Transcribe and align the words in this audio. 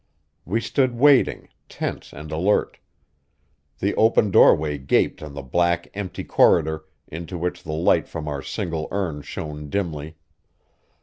We 0.45 0.61
stood 0.61 0.95
waiting, 0.97 1.47
tense 1.69 2.11
and 2.11 2.31
alert. 2.31 2.79
The 3.77 3.93
open 3.93 4.31
doorway 4.31 4.79
gaped 4.79 5.21
on 5.21 5.35
the 5.35 5.43
black, 5.43 5.89
empty 5.93 6.23
corridor, 6.23 6.85
into 7.07 7.37
which 7.37 7.61
the 7.61 7.73
light 7.73 8.07
from 8.07 8.27
our 8.27 8.41
single 8.41 8.87
urn 8.89 9.21
shone 9.21 9.69
dimly. 9.69 10.15